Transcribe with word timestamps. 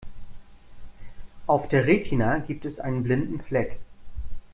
Auf 1.45 1.67
der 1.67 1.85
Retina 1.85 2.39
gibt 2.39 2.65
es 2.65 2.79
einen 2.79 3.03
blinden 3.03 3.39
Fleck. 3.39 3.77